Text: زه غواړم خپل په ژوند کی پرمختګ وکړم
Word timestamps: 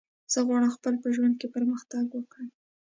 زه 0.31 0.39
غواړم 0.47 0.71
خپل 0.77 0.93
په 1.03 1.07
ژوند 1.15 1.33
کی 1.39 1.47
پرمختګ 1.55 2.05
وکړم 2.13 2.49